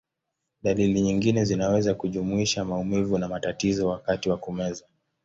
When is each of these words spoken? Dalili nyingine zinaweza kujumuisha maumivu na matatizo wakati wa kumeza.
Dalili 0.63 1.01
nyingine 1.01 1.45
zinaweza 1.45 1.93
kujumuisha 1.95 2.65
maumivu 2.65 3.17
na 3.17 3.27
matatizo 3.27 3.87
wakati 3.89 4.29
wa 4.29 4.37
kumeza. 4.37 4.85